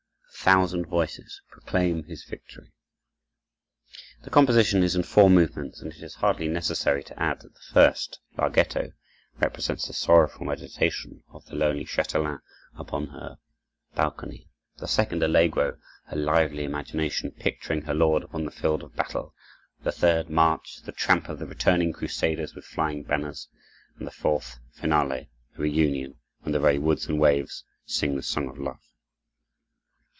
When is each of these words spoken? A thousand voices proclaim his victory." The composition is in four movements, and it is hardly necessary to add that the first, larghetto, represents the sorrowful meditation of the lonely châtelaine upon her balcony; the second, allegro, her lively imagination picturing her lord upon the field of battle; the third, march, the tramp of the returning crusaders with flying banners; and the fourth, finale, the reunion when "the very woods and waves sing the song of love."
A 0.33 0.43
thousand 0.43 0.87
voices 0.87 1.39
proclaim 1.51 2.05
his 2.05 2.23
victory." 2.23 2.71
The 4.23 4.31
composition 4.31 4.81
is 4.81 4.95
in 4.95 5.03
four 5.03 5.29
movements, 5.29 5.81
and 5.81 5.93
it 5.93 6.01
is 6.01 6.15
hardly 6.15 6.47
necessary 6.47 7.03
to 7.03 7.19
add 7.21 7.41
that 7.41 7.53
the 7.53 7.59
first, 7.71 8.19
larghetto, 8.39 8.93
represents 9.39 9.85
the 9.85 9.93
sorrowful 9.93 10.47
meditation 10.47 11.21
of 11.31 11.45
the 11.45 11.53
lonely 11.53 11.85
châtelaine 11.85 12.39
upon 12.75 13.09
her 13.09 13.37
balcony; 13.93 14.49
the 14.77 14.87
second, 14.87 15.21
allegro, 15.21 15.77
her 16.07 16.15
lively 16.17 16.63
imagination 16.63 17.29
picturing 17.29 17.83
her 17.83 17.93
lord 17.93 18.23
upon 18.23 18.43
the 18.45 18.51
field 18.51 18.81
of 18.81 18.95
battle; 18.95 19.35
the 19.83 19.91
third, 19.91 20.27
march, 20.27 20.81
the 20.83 20.91
tramp 20.91 21.29
of 21.29 21.37
the 21.37 21.45
returning 21.45 21.93
crusaders 21.93 22.55
with 22.55 22.65
flying 22.65 23.03
banners; 23.03 23.47
and 23.99 24.07
the 24.07 24.11
fourth, 24.11 24.57
finale, 24.73 25.29
the 25.55 25.61
reunion 25.61 26.17
when 26.39 26.51
"the 26.51 26.59
very 26.59 26.79
woods 26.79 27.05
and 27.05 27.19
waves 27.19 27.63
sing 27.85 28.15
the 28.15 28.23
song 28.23 28.49
of 28.49 28.57
love." 28.57 28.79